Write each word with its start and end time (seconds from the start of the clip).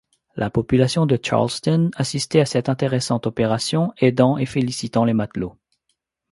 La 0.35 0.49
population 0.49 1.05
de 1.05 1.15
Charleston 1.21 1.91
assistait 1.95 2.39
à 2.39 2.47
cette 2.47 2.69
intéressante 2.69 3.27
opération, 3.27 3.93
aidant 3.99 4.39
et 4.39 4.47
félicitant 4.47 5.05
les 5.05 5.13
matelots. 5.13 5.59